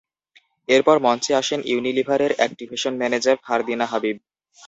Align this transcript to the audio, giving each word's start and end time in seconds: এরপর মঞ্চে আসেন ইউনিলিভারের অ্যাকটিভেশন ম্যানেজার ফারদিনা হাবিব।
এরপর 0.69 0.95
মঞ্চে 1.05 1.31
আসেন 1.41 1.59
ইউনিলিভারের 1.65 2.31
অ্যাকটিভেশন 2.35 2.93
ম্যানেজার 2.97 3.37
ফারদিনা 3.45 3.85
হাবিব। 3.91 4.17